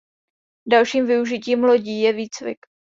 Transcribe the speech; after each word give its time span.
Dalším 0.67 1.05
využitím 1.05 1.63
lodí 1.63 2.01
je 2.01 2.13
výcvik. 2.13 2.59